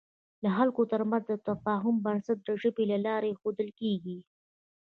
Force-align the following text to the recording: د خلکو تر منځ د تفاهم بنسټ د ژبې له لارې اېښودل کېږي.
د 0.43 0.45
خلکو 0.57 0.81
تر 0.91 1.01
منځ 1.09 1.23
د 1.27 1.33
تفاهم 1.49 1.95
بنسټ 2.05 2.37
د 2.43 2.49
ژبې 2.61 2.83
له 2.91 2.97
لارې 3.05 3.27
اېښودل 3.31 3.69
کېږي. 3.79 4.17